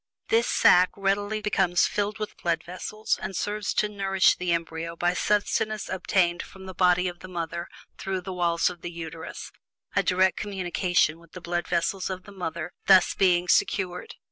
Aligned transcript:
This 0.29 0.47
sack 0.47 0.89
readily 0.97 1.41
becomes 1.43 1.85
filled 1.85 2.17
with 2.17 2.35
blood 2.41 2.63
vessels, 2.63 3.19
and 3.21 3.35
serves 3.35 3.71
to 3.75 3.87
nourish 3.87 4.35
the 4.35 4.51
embryo 4.51 4.95
by 4.95 5.13
sustenance 5.13 5.87
obtained 5.89 6.41
from 6.41 6.65
the 6.65 6.73
body 6.73 7.07
of 7.07 7.19
the 7.19 7.27
mother 7.27 7.67
through 7.99 8.21
the 8.21 8.33
walls 8.33 8.67
of 8.67 8.81
the 8.81 8.89
Uterus, 8.89 9.51
a 9.95 10.01
direct 10.01 10.37
communication 10.37 11.19
with 11.19 11.33
the 11.33 11.39
blood 11.39 11.67
vessels 11.67 12.09
of 12.09 12.23
the 12.23 12.31
mother 12.31 12.73
thus 12.87 13.13
being 13.13 13.47
secured. 13.47 14.15